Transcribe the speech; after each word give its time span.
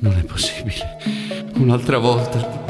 Non 0.00 0.16
è 0.16 0.24
possibile. 0.24 0.98
Un'altra 1.54 1.98
volta. 1.98 2.60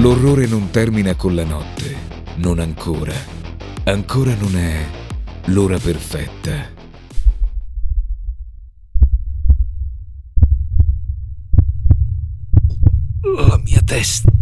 L'orrore 0.00 0.46
non 0.46 0.70
termina 0.70 1.14
con 1.14 1.34
la 1.34 1.44
notte, 1.44 1.96
non 2.36 2.58
ancora. 2.60 3.14
Ancora 3.84 4.34
non 4.34 4.56
è 4.56 4.86
l'ora 5.46 5.78
perfetta. 5.78 6.70
La 13.22 13.60
mia 13.64 13.80
testa. 13.84 14.35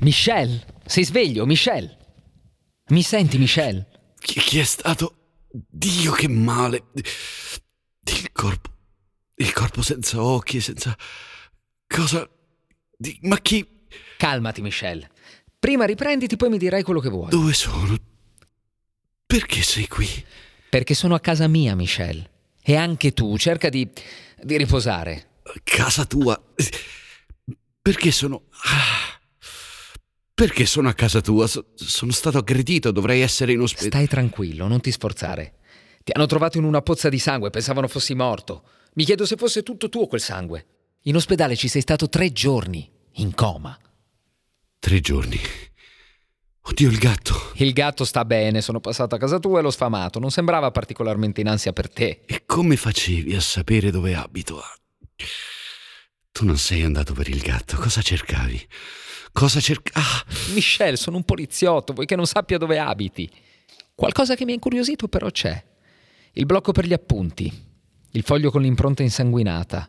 Michel, 0.00 0.64
sei 0.86 1.04
sveglio, 1.04 1.44
Michel? 1.44 1.94
Mi 2.88 3.02
senti, 3.02 3.36
Michel? 3.36 3.86
Chi, 4.18 4.40
chi 4.40 4.58
è 4.58 4.64
stato? 4.64 5.42
Dio, 5.50 6.12
che 6.12 6.26
male. 6.26 6.84
Il 6.94 8.32
corpo. 8.32 8.70
Il 9.34 9.52
corpo 9.52 9.82
senza 9.82 10.22
occhi, 10.22 10.60
senza. 10.60 10.96
Cosa. 11.86 12.28
Di... 12.96 13.18
Ma 13.22 13.38
chi. 13.40 13.86
Calmati, 14.16 14.62
Michel. 14.62 15.06
Prima 15.58 15.84
riprenditi, 15.84 16.36
poi 16.36 16.48
mi 16.48 16.58
dirai 16.58 16.82
quello 16.82 17.00
che 17.00 17.10
vuoi. 17.10 17.28
Dove 17.28 17.52
sono? 17.52 17.94
Perché 19.26 19.62
sei 19.62 19.86
qui? 19.86 20.08
Perché 20.70 20.94
sono 20.94 21.14
a 21.14 21.20
casa 21.20 21.46
mia, 21.46 21.74
Michel. 21.74 22.26
E 22.62 22.74
anche 22.74 23.12
tu, 23.12 23.36
cerca 23.36 23.68
di. 23.68 23.86
di 24.42 24.56
riposare. 24.56 25.40
Casa 25.62 26.06
tua. 26.06 26.42
Perché 27.82 28.10
sono. 28.10 28.44
Ah. 28.64 29.19
Perché 30.40 30.64
sono 30.64 30.88
a 30.88 30.94
casa 30.94 31.20
tua? 31.20 31.46
So- 31.46 31.66
sono 31.74 32.12
stato 32.12 32.38
aggredito, 32.38 32.92
dovrei 32.92 33.20
essere 33.20 33.52
in 33.52 33.60
ospedale. 33.60 33.90
Stai 33.90 34.08
tranquillo, 34.08 34.66
non 34.68 34.80
ti 34.80 34.90
sforzare. 34.90 35.58
Ti 36.02 36.12
hanno 36.14 36.24
trovato 36.24 36.56
in 36.56 36.64
una 36.64 36.80
pozza 36.80 37.10
di 37.10 37.18
sangue, 37.18 37.50
pensavano 37.50 37.88
fossi 37.88 38.14
morto. 38.14 38.62
Mi 38.94 39.04
chiedo 39.04 39.26
se 39.26 39.36
fosse 39.36 39.62
tutto 39.62 39.90
tuo 39.90 40.06
quel 40.06 40.22
sangue. 40.22 40.64
In 41.02 41.16
ospedale 41.16 41.56
ci 41.56 41.68
sei 41.68 41.82
stato 41.82 42.08
tre 42.08 42.32
giorni, 42.32 42.90
in 43.16 43.34
coma. 43.34 43.78
Tre 44.78 45.00
giorni. 45.00 45.38
Oddio, 46.62 46.88
il 46.88 46.96
gatto. 46.96 47.52
Il 47.56 47.74
gatto 47.74 48.06
sta 48.06 48.24
bene, 48.24 48.62
sono 48.62 48.80
passato 48.80 49.16
a 49.16 49.18
casa 49.18 49.38
tua 49.38 49.58
e 49.58 49.62
l'ho 49.62 49.70
sfamato. 49.70 50.18
Non 50.20 50.30
sembrava 50.30 50.70
particolarmente 50.70 51.42
in 51.42 51.48
ansia 51.48 51.74
per 51.74 51.90
te. 51.90 52.22
E 52.24 52.44
come 52.46 52.76
facevi 52.76 53.34
a 53.34 53.42
sapere 53.42 53.90
dove 53.90 54.14
abito? 54.14 54.62
Tu 56.32 56.46
non 56.46 56.56
sei 56.56 56.82
andato 56.82 57.12
per 57.12 57.28
il 57.28 57.40
gatto, 57.40 57.76
cosa 57.76 58.00
cercavi? 58.00 58.68
Cosa 59.32 59.60
cercavi? 59.60 60.06
Ah, 60.06 60.24
Michel, 60.52 60.98
sono 60.98 61.16
un 61.16 61.24
poliziotto, 61.24 61.92
vuoi 61.92 62.06
che 62.06 62.16
non 62.16 62.26
sappia 62.26 62.58
dove 62.58 62.78
abiti? 62.78 63.30
Qualcosa 63.94 64.34
che 64.34 64.44
mi 64.44 64.52
ha 64.52 64.54
incuriosito 64.54 65.08
però 65.08 65.30
c'è. 65.30 65.62
Il 66.32 66.46
blocco 66.46 66.72
per 66.72 66.86
gli 66.86 66.92
appunti, 66.92 67.52
il 68.12 68.22
foglio 68.22 68.50
con 68.50 68.62
l'impronta 68.62 69.02
insanguinata. 69.02 69.88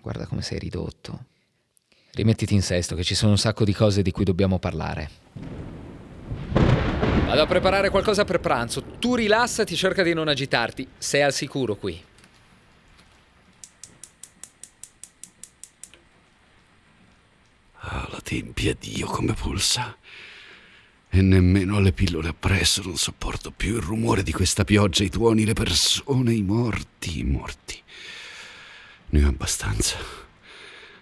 Guarda 0.00 0.26
come 0.26 0.42
sei 0.42 0.58
ridotto. 0.58 1.24
Rimettiti 2.12 2.54
in 2.54 2.62
sesto 2.62 2.94
che 2.94 3.04
ci 3.04 3.14
sono 3.14 3.32
un 3.32 3.38
sacco 3.38 3.64
di 3.64 3.74
cose 3.74 4.02
di 4.02 4.10
cui 4.10 4.24
dobbiamo 4.24 4.58
parlare. 4.58 5.10
Vado 7.26 7.42
a 7.42 7.46
preparare 7.46 7.90
qualcosa 7.90 8.24
per 8.24 8.40
pranzo. 8.40 8.82
Tu 9.00 9.16
rilassati, 9.16 9.74
cerca 9.74 10.02
di 10.02 10.14
non 10.14 10.28
agitarti. 10.28 10.86
Sei 10.96 11.22
al 11.22 11.32
sicuro 11.32 11.74
qui. 11.74 12.00
La 18.26 18.32
tempia 18.40 18.74
Dio 18.74 19.06
come 19.06 19.34
pulsa. 19.34 19.96
E 21.08 21.22
nemmeno 21.22 21.76
alle 21.76 21.92
pillole 21.92 22.28
appresso 22.28 22.82
non 22.82 22.96
sopporto 22.96 23.52
più 23.52 23.76
il 23.76 23.80
rumore 23.80 24.24
di 24.24 24.32
questa 24.32 24.64
pioggia, 24.64 25.04
i 25.04 25.08
tuoni, 25.08 25.44
le 25.44 25.52
persone, 25.52 26.34
i 26.34 26.42
morti, 26.42 27.20
i 27.20 27.24
morti. 27.24 27.80
Ne 29.10 29.24
ho 29.24 29.28
abbastanza. 29.28 29.96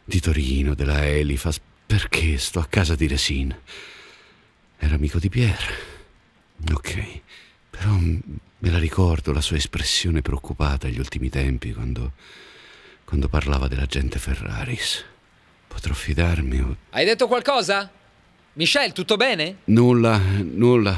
Di 0.05 0.21
Torino, 0.21 0.75
della 0.75 1.07
Elifas, 1.07 1.59
perché 1.87 2.37
sto 2.37 2.61
a 2.61 2.67
casa 2.67 2.95
di 2.95 3.07
Resin? 3.07 3.57
Era 4.77 4.95
amico 4.95 5.19
di 5.19 5.31
Pierre. 5.31 5.93
Ok, 6.73 7.21
però 7.71 7.93
me 7.93 8.71
la 8.71 8.79
ricordo 8.79 9.33
la 9.33 9.41
sua 9.41 9.57
espressione 9.57 10.21
preoccupata 10.21 10.87
agli 10.87 10.99
ultimi 10.99 11.31
tempi 11.31 11.73
quando, 11.73 12.13
quando 13.05 13.29
parlava 13.29 13.67
dell'agente 13.67 14.19
Ferraris. 14.19 15.13
Potrò 15.75 15.93
fidarmi 15.93 16.61
o... 16.61 16.77
Hai 16.91 17.05
detto 17.05 17.27
qualcosa? 17.27 17.91
Michel, 18.53 18.93
tutto 18.93 19.17
bene? 19.17 19.57
Nulla, 19.65 20.17
nulla. 20.17 20.97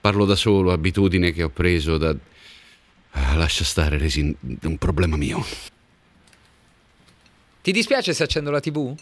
Parlo 0.00 0.24
da 0.24 0.36
solo, 0.36 0.70
abitudine 0.70 1.32
che 1.32 1.42
ho 1.42 1.48
preso 1.48 1.98
da... 1.98 2.14
Ah, 3.10 3.34
lascia 3.34 3.64
stare, 3.64 3.98
Resin, 3.98 4.32
è 4.60 4.66
un 4.66 4.78
problema 4.78 5.16
mio. 5.16 5.44
Ti 7.60 7.72
dispiace 7.72 8.14
se 8.14 8.22
accendo 8.22 8.52
la 8.52 8.60
TV? 8.60 8.94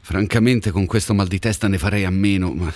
Francamente, 0.00 0.72
con 0.72 0.86
questo 0.86 1.14
mal 1.14 1.28
di 1.28 1.38
testa 1.38 1.68
ne 1.68 1.78
farei 1.78 2.04
a 2.04 2.10
meno, 2.10 2.52
ma 2.52 2.74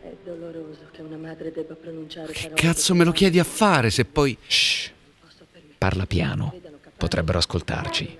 È 0.00 0.12
doloroso 0.24 0.90
che 0.92 1.02
una 1.02 1.16
madre 1.16 1.50
debba 1.50 1.74
pronunciare 1.74 2.32
che 2.32 2.42
parole 2.42 2.60
cazzo 2.60 2.94
me 2.94 3.02
lo 3.02 3.10
chiedi 3.10 3.40
a 3.40 3.44
fare 3.44 3.90
se 3.90 4.04
poi... 4.04 4.38
Shh. 4.46 4.90
Parla 5.76 6.06
piano. 6.06 6.54
Potrebbero 6.96 7.38
ascoltarci. 7.38 8.18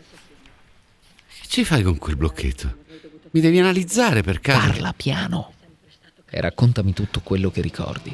Che 1.55 1.61
ci 1.61 1.67
fai 1.67 1.85
con 1.85 1.99
quel 1.99 2.17
blocchetto? 2.17 2.79
Mi 3.31 3.41
devi 3.41 3.61
analizzare 3.61 4.23
per 4.23 4.41
caso. 4.41 4.73
Parla 4.73 4.93
piano. 4.93 5.53
E 6.29 6.41
raccontami 6.41 6.93
tutto 6.93 7.21
quello 7.21 7.53
che 7.53 7.61
ricordi. 7.61 8.13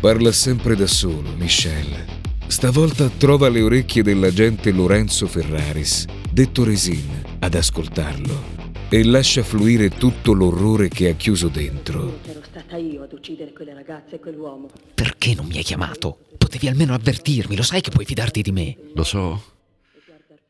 Parla 0.00 0.32
sempre 0.32 0.76
da 0.76 0.86
solo, 0.86 1.32
Michel. 1.38 2.04
Stavolta 2.46 3.08
trova 3.08 3.48
le 3.48 3.62
orecchie 3.62 4.02
dell'agente 4.02 4.70
Lorenzo 4.70 5.26
Ferraris, 5.26 6.04
detto 6.30 6.62
Resin, 6.62 7.22
ad 7.38 7.54
ascoltarlo 7.54 8.56
e 8.90 9.02
lascia 9.02 9.42
fluire 9.42 9.88
tutto 9.88 10.34
l'orrore 10.34 10.88
che 10.88 11.08
ha 11.08 11.14
chiuso 11.14 11.48
dentro. 11.48 12.37
Io 12.78 13.02
ad 13.02 13.12
uccidere 13.12 13.52
quelle 13.52 13.74
ragazze 13.74 14.16
e 14.16 14.20
quell'uomo. 14.20 14.70
Perché 14.94 15.34
non 15.34 15.46
mi 15.46 15.56
hai 15.56 15.62
chiamato? 15.62 16.26
Potevi 16.38 16.68
almeno 16.68 16.94
avvertirmi, 16.94 17.56
lo 17.56 17.62
sai 17.62 17.80
che 17.80 17.90
puoi 17.90 18.04
fidarti 18.04 18.42
di 18.42 18.52
me. 18.52 18.76
Lo 18.94 19.04
so. 19.04 19.56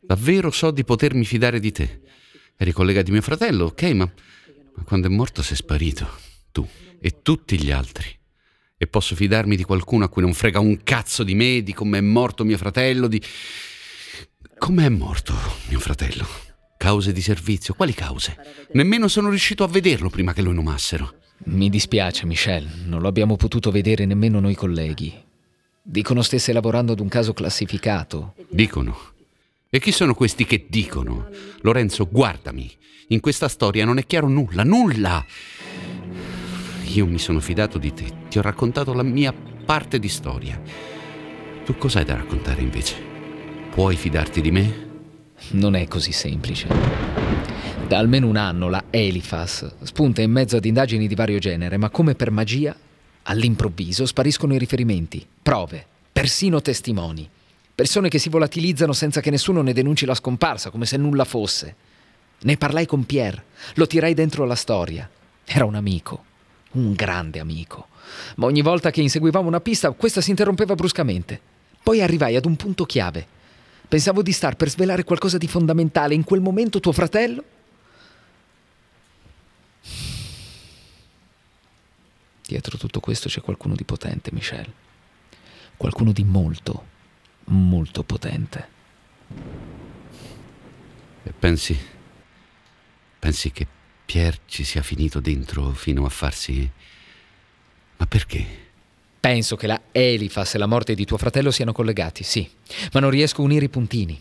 Davvero 0.00 0.50
so 0.50 0.70
di 0.70 0.84
potermi 0.84 1.24
fidare 1.24 1.60
di 1.60 1.72
te. 1.72 2.00
Eri 2.56 2.72
collega 2.72 3.02
di 3.02 3.10
mio 3.10 3.22
fratello, 3.22 3.66
ok, 3.66 3.82
ma, 3.92 4.10
ma 4.74 4.82
quando 4.84 5.08
è 5.08 5.10
morto 5.10 5.42
sei 5.42 5.56
sparito. 5.56 6.08
Tu 6.50 6.66
e 7.00 7.22
tutti 7.22 7.60
gli 7.60 7.70
altri. 7.70 8.06
E 8.76 8.86
posso 8.86 9.14
fidarmi 9.14 9.56
di 9.56 9.64
qualcuno 9.64 10.04
a 10.04 10.08
cui 10.08 10.22
non 10.22 10.34
frega 10.34 10.60
un 10.60 10.82
cazzo 10.82 11.24
di 11.24 11.34
me, 11.34 11.62
di 11.62 11.72
come 11.72 11.98
è 11.98 12.02
morto 12.02 12.44
mio 12.44 12.56
fratello, 12.56 13.08
di... 13.08 13.20
Come 14.56 14.86
è 14.86 14.88
morto 14.88 15.34
mio 15.68 15.78
fratello? 15.78 16.26
Cause 16.78 17.12
di 17.12 17.20
servizio? 17.20 17.74
Quali 17.74 17.92
cause? 17.92 18.38
Nemmeno 18.72 19.08
sono 19.08 19.28
riuscito 19.28 19.64
a 19.64 19.68
vederlo 19.68 20.08
prima 20.10 20.32
che 20.32 20.42
lo 20.42 20.52
inumassero. 20.52 21.14
Mi 21.46 21.68
dispiace, 21.68 22.24
Michel, 22.24 22.68
non 22.86 23.00
lo 23.00 23.08
abbiamo 23.08 23.34
potuto 23.34 23.72
vedere 23.72 24.06
nemmeno 24.06 24.38
noi 24.38 24.54
colleghi. 24.54 25.12
Dicono 25.82 26.22
stesse 26.22 26.52
lavorando 26.52 26.92
ad 26.92 27.00
un 27.00 27.08
caso 27.08 27.32
classificato. 27.32 28.34
Dicono. 28.48 28.96
E 29.68 29.80
chi 29.80 29.90
sono 29.90 30.14
questi 30.14 30.44
che 30.44 30.66
dicono? 30.68 31.28
Lorenzo, 31.62 32.08
guardami. 32.08 32.72
In 33.08 33.18
questa 33.18 33.48
storia 33.48 33.84
non 33.84 33.98
è 33.98 34.06
chiaro 34.06 34.28
nulla, 34.28 34.62
nulla. 34.62 35.26
Io 36.94 37.06
mi 37.06 37.18
sono 37.18 37.40
fidato 37.40 37.78
di 37.78 37.92
te, 37.92 38.28
ti 38.28 38.38
ho 38.38 38.42
raccontato 38.42 38.94
la 38.94 39.02
mia 39.02 39.32
parte 39.32 39.98
di 39.98 40.08
storia. 40.08 40.60
Tu 41.64 41.76
cos'hai 41.76 42.04
da 42.04 42.14
raccontare 42.14 42.62
invece? 42.62 42.94
Puoi 43.70 43.96
fidarti 43.96 44.40
di 44.40 44.50
me? 44.52 44.87
Non 45.50 45.74
è 45.74 45.86
così 45.88 46.12
semplice. 46.12 46.68
Da 47.86 47.98
almeno 47.98 48.26
un 48.26 48.36
anno 48.36 48.68
la 48.68 48.84
Elifas 48.90 49.66
spunta 49.82 50.20
in 50.20 50.30
mezzo 50.30 50.56
ad 50.56 50.64
indagini 50.64 51.08
di 51.08 51.14
vario 51.14 51.38
genere, 51.38 51.78
ma 51.78 51.88
come 51.88 52.14
per 52.14 52.30
magia, 52.30 52.76
all'improvviso 53.22 54.04
spariscono 54.04 54.54
i 54.54 54.58
riferimenti, 54.58 55.26
prove, 55.42 55.86
persino 56.12 56.60
testimoni. 56.60 57.28
Persone 57.74 58.08
che 58.08 58.18
si 58.18 58.28
volatilizzano 58.28 58.92
senza 58.92 59.20
che 59.20 59.30
nessuno 59.30 59.62
ne 59.62 59.72
denunci 59.72 60.04
la 60.04 60.14
scomparsa, 60.14 60.70
come 60.70 60.84
se 60.84 60.96
nulla 60.96 61.24
fosse. 61.24 61.74
Ne 62.40 62.56
parlai 62.56 62.86
con 62.86 63.04
Pierre, 63.06 63.44
lo 63.74 63.86
tirai 63.86 64.14
dentro 64.14 64.44
la 64.44 64.54
storia. 64.54 65.08
Era 65.44 65.64
un 65.64 65.76
amico, 65.76 66.24
un 66.72 66.92
grande 66.92 67.38
amico. 67.38 67.88
Ma 68.36 68.46
ogni 68.46 68.62
volta 68.62 68.90
che 68.90 69.00
inseguivamo 69.00 69.46
una 69.46 69.60
pista, 69.60 69.92
questa 69.92 70.20
si 70.20 70.30
interrompeva 70.30 70.74
bruscamente. 70.74 71.40
Poi 71.82 72.02
arrivai 72.02 72.36
ad 72.36 72.44
un 72.44 72.56
punto 72.56 72.84
chiave. 72.84 73.36
Pensavo 73.88 74.22
di 74.22 74.32
star 74.32 74.56
per 74.56 74.68
svelare 74.68 75.04
qualcosa 75.04 75.38
di 75.38 75.48
fondamentale. 75.48 76.14
In 76.14 76.24
quel 76.24 76.40
momento 76.40 76.78
tuo 76.78 76.92
fratello 76.92 77.42
Dietro 82.48 82.78
tutto 82.78 83.00
questo 83.00 83.28
c'è 83.28 83.42
qualcuno 83.42 83.74
di 83.74 83.84
potente, 83.84 84.32
Michel. 84.32 84.72
Qualcuno 85.76 86.12
di 86.12 86.24
molto, 86.24 86.86
molto 87.44 88.02
potente. 88.02 88.68
E 91.24 91.30
pensi. 91.38 91.78
Pensi 93.18 93.52
che 93.52 93.66
Pierre 94.02 94.40
ci 94.46 94.64
sia 94.64 94.80
finito 94.82 95.20
dentro 95.20 95.72
fino 95.72 96.06
a 96.06 96.08
farsi. 96.08 96.70
Ma 97.98 98.06
perché? 98.06 98.67
Penso 99.20 99.56
che 99.56 99.66
la 99.66 99.80
Elifas 99.90 100.54
e 100.54 100.58
la 100.58 100.66
morte 100.66 100.94
di 100.94 101.04
tuo 101.04 101.18
fratello 101.18 101.50
siano 101.50 101.72
collegati, 101.72 102.22
sì, 102.22 102.48
ma 102.92 103.00
non 103.00 103.10
riesco 103.10 103.42
a 103.42 103.44
unire 103.44 103.64
i 103.64 103.68
puntini. 103.68 104.20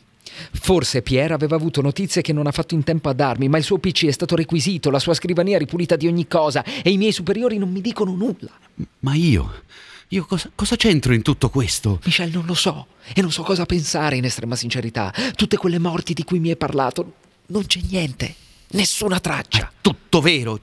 Forse 0.51 1.01
Pierre 1.01 1.33
aveva 1.33 1.55
avuto 1.55 1.81
notizie 1.81 2.21
che 2.21 2.33
non 2.33 2.47
ha 2.47 2.51
fatto 2.51 2.73
in 2.73 2.83
tempo 2.83 3.09
a 3.09 3.13
darmi, 3.13 3.47
ma 3.47 3.57
il 3.57 3.63
suo 3.63 3.77
PC 3.77 4.05
è 4.05 4.11
stato 4.11 4.35
requisito, 4.35 4.89
la 4.89 4.99
sua 4.99 5.13
scrivania 5.13 5.57
ripulita 5.57 5.95
di 5.95 6.07
ogni 6.07 6.27
cosa 6.27 6.63
e 6.63 6.91
i 6.91 6.97
miei 6.97 7.11
superiori 7.11 7.57
non 7.57 7.71
mi 7.71 7.81
dicono 7.81 8.13
nulla. 8.13 8.51
Ma 8.99 9.13
io. 9.15 9.63
Io 10.09 10.25
cosa, 10.25 10.49
cosa 10.55 10.75
c'entro 10.77 11.13
in 11.13 11.21
tutto 11.21 11.49
questo? 11.49 11.99
Michel, 12.05 12.31
non 12.31 12.45
lo 12.45 12.53
so 12.53 12.87
e 13.13 13.21
non 13.21 13.31
so 13.31 13.43
cosa 13.43 13.65
pensare 13.65 14.15
in 14.15 14.23
estrema 14.23 14.55
sincerità. 14.55 15.13
Tutte 15.35 15.57
quelle 15.57 15.79
morti 15.79 16.13
di 16.13 16.23
cui 16.23 16.39
mi 16.39 16.49
hai 16.49 16.55
parlato, 16.55 17.13
non 17.47 17.65
c'è 17.65 17.81
niente, 17.89 18.33
nessuna 18.69 19.19
traccia. 19.19 19.67
È 19.67 19.71
tutto 19.81 20.21
vero. 20.21 20.59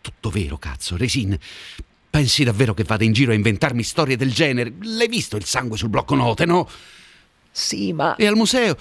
Tutto 0.00 0.30
vero, 0.30 0.56
cazzo. 0.56 0.96
Resin, 0.96 1.36
pensi 2.10 2.42
davvero 2.44 2.74
che 2.74 2.82
vada 2.82 3.04
in 3.04 3.12
giro 3.12 3.30
a 3.30 3.34
inventarmi 3.34 3.82
storie 3.82 4.16
del 4.16 4.32
genere? 4.32 4.74
L'hai 4.82 5.08
visto 5.08 5.36
il 5.36 5.44
sangue 5.44 5.78
sul 5.78 5.88
blocco 5.88 6.16
note, 6.16 6.44
no? 6.44 6.68
Sì, 7.50 7.92
ma... 7.92 8.16
E 8.16 8.26
al 8.26 8.34
museo? 8.34 8.76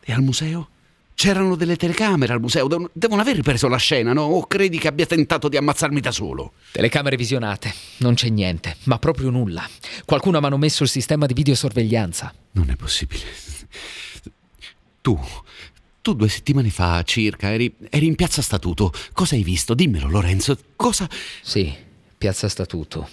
E 0.00 0.12
al 0.12 0.22
museo? 0.22 0.68
C'erano 1.14 1.54
delle 1.54 1.76
telecamere 1.76 2.34
al 2.34 2.40
museo, 2.40 2.66
devono, 2.66 2.90
devono 2.92 3.22
aver 3.22 3.36
ripreso 3.36 3.68
la 3.68 3.78
scena, 3.78 4.12
no? 4.12 4.22
O 4.22 4.46
credi 4.46 4.78
che 4.78 4.88
abbia 4.88 5.06
tentato 5.06 5.48
di 5.48 5.56
ammazzarmi 5.56 6.00
da 6.00 6.10
solo? 6.10 6.52
Telecamere 6.72 7.16
visionate, 7.16 7.72
non 7.98 8.14
c'è 8.14 8.28
niente, 8.28 8.76
ma 8.82 8.98
proprio 8.98 9.30
nulla. 9.30 9.66
Qualcuno 10.04 10.36
ha 10.36 10.40
manomesso 10.40 10.82
il 10.82 10.90
sistema 10.90 11.24
di 11.24 11.32
videosorveglianza. 11.32 12.34
Non 12.52 12.68
è 12.68 12.76
possibile. 12.76 13.24
Tu, 15.00 15.18
tu 16.02 16.12
due 16.12 16.28
settimane 16.28 16.68
fa 16.68 17.02
circa 17.02 17.50
eri, 17.50 17.74
eri 17.88 18.06
in 18.06 18.14
piazza 18.14 18.42
Statuto. 18.42 18.92
Cosa 19.14 19.36
hai 19.36 19.42
visto? 19.42 19.72
Dimmelo, 19.72 20.08
Lorenzo. 20.08 20.58
Cosa... 20.76 21.08
Sì, 21.40 21.74
piazza 22.18 22.48
Statuto. 22.48 23.06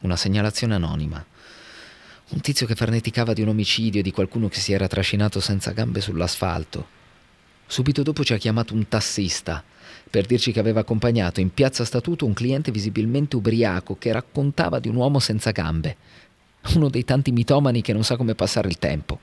Una 0.00 0.16
segnalazione 0.16 0.74
anonima. 0.74 1.24
Un 2.30 2.40
tizio 2.40 2.66
che 2.66 2.74
farneticava 2.74 3.32
di 3.32 3.42
un 3.42 3.48
omicidio 3.48 4.02
di 4.02 4.10
qualcuno 4.10 4.48
che 4.48 4.58
si 4.58 4.72
era 4.72 4.88
trascinato 4.88 5.38
senza 5.38 5.70
gambe 5.70 6.00
sull'asfalto. 6.00 6.88
Subito 7.64 8.02
dopo 8.02 8.24
ci 8.24 8.32
ha 8.32 8.36
chiamato 8.36 8.74
un 8.74 8.88
tassista 8.88 9.62
per 10.10 10.26
dirci 10.26 10.50
che 10.50 10.58
aveva 10.58 10.80
accompagnato 10.80 11.38
in 11.38 11.54
piazza 11.54 11.84
Statuto 11.84 12.26
un 12.26 12.32
cliente 12.32 12.72
visibilmente 12.72 13.36
ubriaco 13.36 13.96
che 13.96 14.10
raccontava 14.10 14.80
di 14.80 14.88
un 14.88 14.96
uomo 14.96 15.20
senza 15.20 15.52
gambe. 15.52 15.96
Uno 16.74 16.88
dei 16.88 17.04
tanti 17.04 17.30
mitomani 17.30 17.82
che 17.82 17.92
non 17.92 18.02
sa 18.02 18.16
come 18.16 18.34
passare 18.34 18.66
il 18.66 18.78
tempo. 18.78 19.20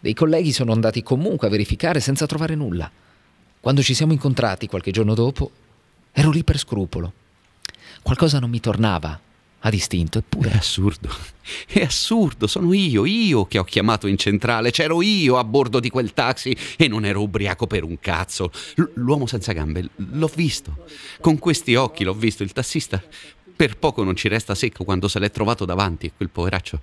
Dei 0.00 0.12
colleghi 0.12 0.52
sono 0.52 0.72
andati 0.72 1.02
comunque 1.02 1.46
a 1.46 1.50
verificare 1.50 2.00
senza 2.00 2.26
trovare 2.26 2.54
nulla. 2.54 2.90
Quando 3.58 3.82
ci 3.82 3.94
siamo 3.94 4.12
incontrati 4.12 4.66
qualche 4.66 4.90
giorno 4.90 5.14
dopo, 5.14 5.50
ero 6.12 6.30
lì 6.30 6.44
per 6.44 6.58
scrupolo. 6.58 7.12
Qualcosa 8.02 8.38
non 8.38 8.50
mi 8.50 8.60
tornava 8.60 9.18
a 9.62 9.70
distinto, 9.70 10.18
eppure... 10.18 10.50
È 10.50 10.56
assurdo, 10.56 11.08
è 11.66 11.82
assurdo, 11.82 12.46
sono 12.46 12.72
io, 12.72 13.04
io 13.04 13.44
che 13.44 13.58
ho 13.58 13.64
chiamato 13.64 14.06
in 14.06 14.16
centrale, 14.16 14.70
c'ero 14.70 15.02
io 15.02 15.36
a 15.36 15.44
bordo 15.44 15.80
di 15.80 15.90
quel 15.90 16.14
taxi 16.14 16.56
e 16.76 16.88
non 16.88 17.04
ero 17.04 17.20
ubriaco 17.20 17.66
per 17.66 17.84
un 17.84 17.98
cazzo. 18.00 18.50
L- 18.76 18.84
l'uomo 18.94 19.26
senza 19.26 19.52
gambe, 19.52 19.90
l'ho 19.96 20.30
visto, 20.34 20.86
con 21.20 21.38
questi 21.38 21.74
occhi 21.74 22.04
l'ho 22.04 22.14
visto, 22.14 22.42
il 22.42 22.52
tassista 22.52 23.02
per 23.60 23.76
poco 23.76 24.02
non 24.02 24.16
ci 24.16 24.28
resta 24.28 24.54
secco 24.54 24.84
quando 24.84 25.06
se 25.06 25.18
l'è 25.18 25.30
trovato 25.30 25.66
davanti. 25.66 26.06
E 26.06 26.12
quel 26.16 26.30
poveraccio, 26.30 26.80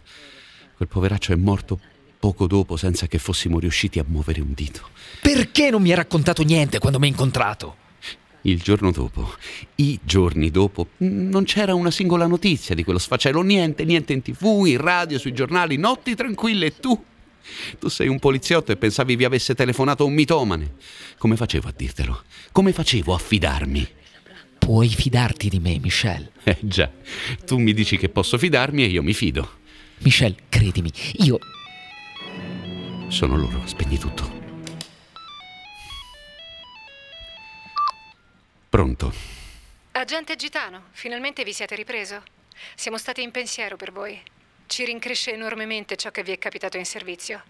quel 0.75 0.87
poveraccio 0.87 1.33
è 1.33 1.35
morto 1.35 1.79
poco 2.19 2.45
dopo 2.45 2.77
senza 2.77 3.07
che 3.07 3.17
fossimo 3.17 3.57
riusciti 3.57 3.97
a 3.97 4.05
muovere 4.05 4.41
un 4.41 4.53
dito. 4.53 4.89
Perché 5.19 5.71
non 5.71 5.81
mi 5.81 5.89
hai 5.89 5.95
raccontato 5.95 6.43
niente 6.43 6.77
quando 6.77 6.99
mi 6.99 7.05
hai 7.05 7.11
incontrato? 7.11 7.85
Il 8.41 8.61
giorno 8.61 8.91
dopo, 8.91 9.33
i 9.75 9.99
giorni 10.03 10.51
dopo, 10.51 10.89
non 10.97 11.43
c'era 11.43 11.73
una 11.73 11.91
singola 11.91 12.27
notizia 12.27 12.75
di 12.75 12.83
quello 12.83 12.99
sfacelo, 12.99 13.41
niente, 13.41 13.83
niente 13.83 14.13
in 14.13 14.21
tv, 14.21 14.63
in 14.65 14.77
radio, 14.77 15.19
sui 15.19 15.33
giornali, 15.33 15.75
notti 15.77 16.15
tranquille 16.15 16.67
e 16.67 16.75
tu? 16.79 17.03
Tu 17.79 17.87
sei 17.89 18.07
un 18.07 18.19
poliziotto 18.19 18.71
e 18.71 18.77
pensavi 18.77 19.15
vi 19.15 19.25
avesse 19.25 19.55
telefonato 19.55 20.05
un 20.05 20.13
mitomane. 20.13 20.75
Come 21.17 21.35
facevo 21.35 21.67
a 21.67 21.73
dirtelo? 21.75 22.23
Come 22.51 22.71
facevo 22.73 23.13
a 23.13 23.17
fidarmi? 23.17 23.87
Puoi 24.59 24.89
fidarti 24.89 25.49
di 25.49 25.59
me, 25.59 25.79
Michel. 25.79 26.29
Eh 26.43 26.57
già, 26.61 26.91
tu 27.45 27.57
mi 27.57 27.73
dici 27.73 27.97
che 27.97 28.09
posso 28.09 28.37
fidarmi 28.37 28.83
e 28.83 28.87
io 28.87 29.03
mi 29.03 29.13
fido. 29.13 29.49
Michel, 29.99 30.35
credimi, 30.49 30.91
io... 31.19 31.39
Sono 33.07 33.37
loro, 33.37 33.61
spegni 33.65 33.97
tutto. 33.97 34.36
Pronto. 38.69 39.13
Agente 39.91 40.35
Gitano, 40.35 40.87
finalmente 40.91 41.43
vi 41.43 41.53
siete 41.53 41.75
ripreso. 41.75 42.21
Siamo 42.75 42.97
stati 42.97 43.21
in 43.21 43.31
pensiero 43.31 43.77
per 43.77 43.91
voi. 43.91 44.21
Ci 44.67 44.83
rincresce 44.83 45.33
enormemente 45.33 45.95
ciò 45.95 46.11
che 46.11 46.23
vi 46.23 46.31
è 46.31 46.37
capitato 46.37 46.77
in 46.77 46.85
servizio. 46.85 47.43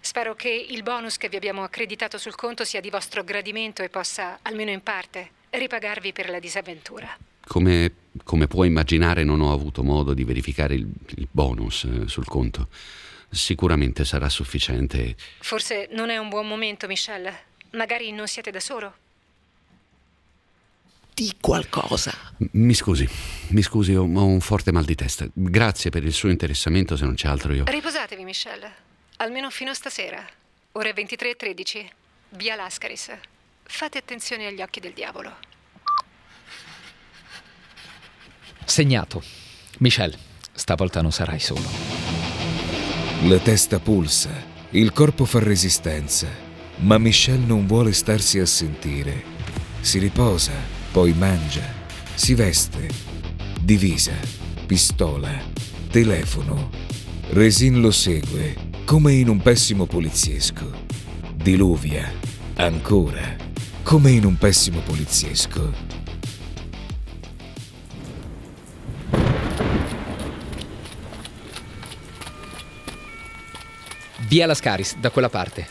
Spero 0.00 0.34
che 0.34 0.48
il 0.48 0.82
bonus 0.82 1.16
che 1.16 1.28
vi 1.28 1.36
abbiamo 1.36 1.62
accreditato 1.62 2.18
sul 2.18 2.34
conto 2.34 2.64
sia 2.64 2.80
di 2.80 2.90
vostro 2.90 3.24
gradimento 3.24 3.82
e 3.82 3.88
possa, 3.88 4.40
almeno 4.42 4.70
in 4.70 4.82
parte, 4.82 5.30
ripagarvi 5.50 6.12
per 6.12 6.30
la 6.30 6.38
disavventura. 6.38 7.16
Come, 7.46 7.92
come 8.24 8.46
puoi 8.48 8.66
immaginare 8.66 9.24
non 9.24 9.40
ho 9.40 9.52
avuto 9.52 9.84
modo 9.84 10.14
di 10.14 10.24
verificare 10.24 10.74
il, 10.74 10.86
il 11.16 11.28
bonus 11.30 11.84
eh, 11.84 12.08
sul 12.08 12.26
conto. 12.26 12.68
Sicuramente 13.30 14.04
sarà 14.04 14.28
sufficiente. 14.28 15.16
Forse 15.40 15.88
non 15.92 16.10
è 16.10 16.18
un 16.18 16.28
buon 16.28 16.46
momento, 16.46 16.86
Michelle. 16.86 17.44
Magari 17.70 18.10
non 18.12 18.26
siete 18.26 18.50
da 18.50 18.60
solo. 18.60 18.94
Di 21.16 21.34
qualcosa. 21.40 22.12
Mi 22.52 22.74
scusi, 22.74 23.08
mi 23.48 23.62
scusi, 23.62 23.94
ho, 23.94 24.02
ho 24.02 24.26
un 24.26 24.40
forte 24.42 24.70
mal 24.70 24.84
di 24.84 24.94
testa. 24.94 25.26
Grazie 25.32 25.88
per 25.88 26.04
il 26.04 26.12
suo 26.12 26.28
interessamento, 26.28 26.94
se 26.94 27.06
non 27.06 27.14
c'è 27.14 27.26
altro 27.26 27.54
io. 27.54 27.64
Riposatevi, 27.64 28.22
Michelle. 28.22 28.70
Almeno 29.16 29.48
fino 29.48 29.70
a 29.70 29.72
stasera. 29.72 30.22
Ore 30.72 30.92
23.13. 30.92 31.86
Via 32.36 32.54
Lascaris. 32.54 33.16
Fate 33.62 33.96
attenzione 33.96 34.46
agli 34.48 34.60
occhi 34.60 34.78
del 34.78 34.92
diavolo. 34.92 35.34
Segnato. 38.66 39.22
Michel, 39.78 40.14
stavolta 40.52 41.00
non 41.00 41.12
sarai 41.12 41.40
solo. 41.40 41.66
La 43.22 43.38
testa 43.38 43.80
pulsa, 43.80 44.28
il 44.72 44.92
corpo 44.92 45.24
fa 45.24 45.38
resistenza, 45.38 46.28
ma 46.80 46.98
Michel 46.98 47.38
non 47.38 47.66
vuole 47.66 47.94
starsi 47.94 48.38
a 48.38 48.44
sentire. 48.44 49.24
Si 49.80 49.98
riposa, 49.98 50.75
poi 50.96 51.12
mangia, 51.12 51.74
si 52.14 52.32
veste, 52.32 52.88
divisa, 53.60 54.14
pistola, 54.64 55.30
telefono. 55.90 56.70
Resin 57.32 57.82
lo 57.82 57.90
segue, 57.90 58.70
come 58.86 59.12
in 59.12 59.28
un 59.28 59.42
pessimo 59.42 59.84
poliziesco. 59.84 60.70
Diluvia, 61.34 62.10
ancora, 62.54 63.36
come 63.82 64.12
in 64.12 64.24
un 64.24 64.38
pessimo 64.38 64.80
poliziesco. 64.80 65.70
Via 74.28 74.46
Lascaris, 74.46 74.96
da 74.96 75.10
quella 75.10 75.28
parte. 75.28 75.68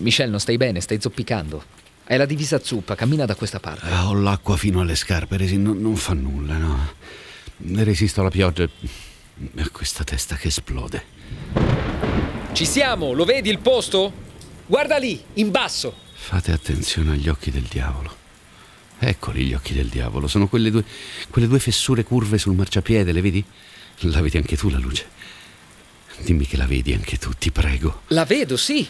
Michel, 0.00 0.28
non 0.28 0.38
stai 0.38 0.58
bene, 0.58 0.82
stai 0.82 1.00
zoppicando. 1.00 1.85
Hai 2.08 2.16
la 2.18 2.24
divisa 2.24 2.60
zuppa, 2.62 2.94
cammina 2.94 3.24
da 3.24 3.34
questa 3.34 3.58
parte. 3.58 3.84
Ah, 3.88 4.08
ho 4.08 4.14
l'acqua 4.14 4.56
fino 4.56 4.80
alle 4.80 4.94
scarpe, 4.94 5.36
Resi, 5.36 5.56
non, 5.56 5.80
non 5.80 5.96
fa 5.96 6.12
nulla, 6.12 6.56
no. 6.56 6.94
Resisto 7.82 8.20
alla 8.20 8.30
pioggia 8.30 8.62
e 8.62 8.70
a 9.60 9.68
questa 9.70 10.04
testa 10.04 10.36
che 10.36 10.46
esplode. 10.46 11.04
Ci 12.52 12.64
siamo, 12.64 13.12
lo 13.12 13.24
vedi 13.24 13.50
il 13.50 13.58
posto? 13.58 14.12
Guarda 14.66 14.98
lì, 14.98 15.20
in 15.34 15.50
basso. 15.50 15.94
Fate 16.12 16.52
attenzione 16.52 17.10
agli 17.10 17.28
occhi 17.28 17.50
del 17.50 17.66
diavolo. 17.68 18.14
Eccoli 19.00 19.44
gli 19.44 19.54
occhi 19.54 19.74
del 19.74 19.88
diavolo, 19.88 20.28
sono 20.28 20.46
quelle 20.46 20.70
due, 20.70 20.84
quelle 21.28 21.48
due 21.48 21.58
fessure 21.58 22.04
curve 22.04 22.38
sul 22.38 22.54
marciapiede, 22.54 23.10
le 23.10 23.20
vedi? 23.20 23.44
La 24.02 24.20
vedi 24.20 24.36
anche 24.36 24.56
tu 24.56 24.68
la 24.68 24.78
luce. 24.78 25.08
Dimmi 26.18 26.46
che 26.46 26.56
la 26.56 26.66
vedi 26.66 26.92
anche 26.92 27.18
tu, 27.18 27.32
ti 27.32 27.50
prego. 27.50 28.02
La 28.08 28.24
vedo, 28.24 28.56
sì. 28.56 28.88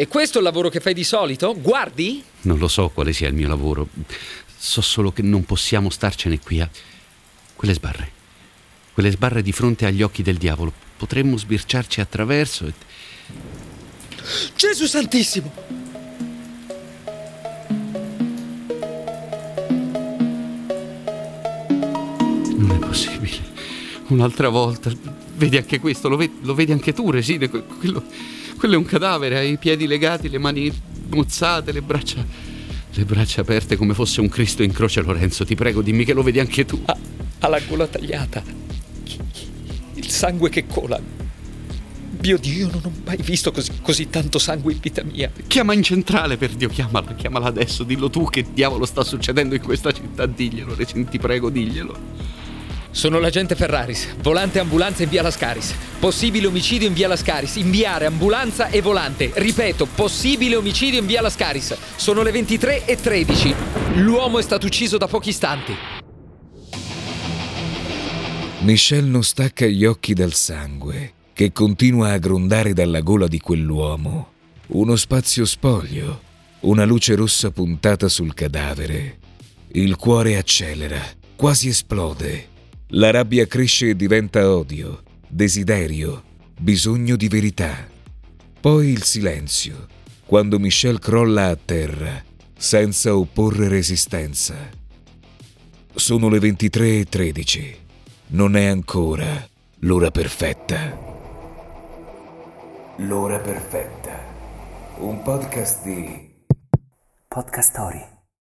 E 0.00 0.06
questo 0.06 0.36
è 0.36 0.40
il 0.40 0.46
lavoro 0.46 0.68
che 0.68 0.78
fai 0.78 0.94
di 0.94 1.02
solito? 1.02 1.60
Guardi? 1.60 2.22
Non 2.42 2.58
lo 2.58 2.68
so 2.68 2.88
quale 2.88 3.12
sia 3.12 3.26
il 3.26 3.34
mio 3.34 3.48
lavoro. 3.48 3.88
So 4.56 4.80
solo 4.80 5.10
che 5.10 5.22
non 5.22 5.44
possiamo 5.44 5.90
starcene 5.90 6.38
qui 6.38 6.60
a... 6.60 6.70
Quelle 7.56 7.74
sbarre. 7.74 8.08
Quelle 8.92 9.10
sbarre 9.10 9.42
di 9.42 9.50
fronte 9.50 9.86
agli 9.86 10.02
occhi 10.02 10.22
del 10.22 10.36
diavolo. 10.36 10.72
Potremmo 10.96 11.36
sbirciarci 11.36 12.00
attraverso 12.00 12.66
e... 12.66 12.72
Gesù 14.54 14.86
Santissimo! 14.86 15.52
possibile? 22.86 23.36
Un'altra 24.10 24.48
volta. 24.48 24.92
Vedi 25.34 25.56
anche 25.56 25.80
questo, 25.80 26.08
lo 26.08 26.16
vedi, 26.16 26.38
lo 26.42 26.54
vedi 26.54 26.70
anche 26.70 26.92
tu, 26.92 27.10
Resine. 27.10 27.48
Quello, 27.48 28.04
quello, 28.58 28.74
è 28.74 28.76
un 28.76 28.84
cadavere, 28.84 29.38
ha 29.38 29.42
i 29.42 29.56
piedi 29.56 29.86
legati, 29.86 30.28
le 30.28 30.38
mani 30.38 30.70
mozzate, 31.08 31.72
le 31.72 31.80
braccia. 31.80 32.24
Le 32.90 33.04
braccia 33.04 33.42
aperte 33.42 33.76
come 33.76 33.94
fosse 33.94 34.20
un 34.20 34.28
Cristo 34.28 34.62
in 34.62 34.72
croce, 34.72 35.00
Lorenzo. 35.00 35.44
Ti 35.44 35.54
prego, 35.54 35.80
dimmi 35.80 36.04
che 36.04 36.12
lo 36.12 36.22
vedi 36.22 36.40
anche 36.40 36.64
tu. 36.66 36.80
Ha, 36.84 36.96
ha 37.38 37.48
la 37.48 37.60
gola 37.60 37.86
tagliata. 37.86 38.42
Il 39.94 40.08
sangue 40.08 40.50
che 40.50 40.66
cola. 40.66 41.00
Mio 42.20 42.36
Dio, 42.38 42.68
non 42.68 42.80
ho 42.82 42.92
mai 43.04 43.18
visto 43.18 43.52
così, 43.52 43.70
così, 43.80 44.10
tanto 44.10 44.40
sangue 44.40 44.72
in 44.72 44.80
vita 44.80 45.04
mia. 45.04 45.30
Chiama 45.46 45.72
in 45.72 45.82
centrale, 45.84 46.36
per 46.36 46.50
Dio, 46.50 46.68
chiamala, 46.68 47.14
chiamala 47.14 47.46
adesso. 47.46 47.84
Dillo 47.84 48.10
tu 48.10 48.28
che 48.28 48.44
diavolo 48.52 48.84
sta 48.84 49.04
succedendo 49.04 49.54
in 49.54 49.62
questa 49.62 49.92
città. 49.92 50.26
Diglielo, 50.26 50.74
ti 50.74 51.18
prego, 51.18 51.48
diglielo. 51.50 51.96
Sono 52.90 53.18
l'agente 53.18 53.54
Ferraris, 53.54 54.16
volante 54.22 54.58
ambulanza 54.58 55.02
in 55.02 55.08
via 55.08 55.22
Lascaris. 55.22 55.74
Possibile 55.98 56.46
omicidio 56.46 56.88
in 56.88 56.94
via 56.94 57.06
Lascaris. 57.08 57.56
Inviare 57.56 58.06
ambulanza 58.06 58.68
e 58.68 58.80
volante. 58.80 59.30
Ripeto, 59.34 59.86
possibile 59.94 60.56
omicidio 60.56 60.98
in 60.98 61.06
via 61.06 61.20
Lascaris. 61.20 61.76
Sono 61.96 62.22
le 62.22 62.30
23 62.30 62.86
e 62.86 62.96
13. 62.96 63.54
L'uomo 63.96 64.38
è 64.38 64.42
stato 64.42 64.66
ucciso 64.66 64.96
da 64.96 65.06
pochi 65.06 65.28
istanti. 65.28 65.74
Michelle 68.60 69.08
non 69.08 69.22
stacca 69.22 69.66
gli 69.66 69.84
occhi 69.84 70.14
dal 70.14 70.32
sangue 70.32 71.12
che 71.32 71.52
continua 71.52 72.10
a 72.10 72.18
grondare 72.18 72.72
dalla 72.72 73.00
gola 73.00 73.28
di 73.28 73.38
quell'uomo. 73.38 74.32
Uno 74.68 74.96
spazio 74.96 75.44
spoglio, 75.44 76.20
una 76.60 76.84
luce 76.84 77.14
rossa 77.14 77.52
puntata 77.52 78.08
sul 78.08 78.34
cadavere. 78.34 79.18
Il 79.72 79.94
cuore 79.94 80.36
accelera, 80.36 81.00
quasi 81.36 81.68
esplode. 81.68 82.56
La 82.92 83.10
rabbia 83.10 83.46
cresce 83.46 83.90
e 83.90 83.96
diventa 83.96 84.50
odio, 84.50 85.02
desiderio, 85.28 86.22
bisogno 86.58 87.16
di 87.16 87.28
verità. 87.28 87.86
Poi 88.58 88.88
il 88.88 89.02
silenzio, 89.02 89.86
quando 90.24 90.58
Michelle 90.58 90.98
crolla 90.98 91.48
a 91.48 91.56
terra, 91.56 92.24
senza 92.56 93.14
opporre 93.14 93.68
resistenza. 93.68 94.56
Sono 95.94 96.30
le 96.30 96.38
23.13. 96.38 97.76
Non 98.28 98.56
è 98.56 98.64
ancora 98.64 99.46
l'ora 99.80 100.10
perfetta. 100.10 100.98
L'ora 102.96 103.38
perfetta. 103.38 104.18
Un 105.00 105.22
podcast 105.22 105.84
di... 105.84 106.36
Podcast 107.28 107.70
Story. 107.70 108.17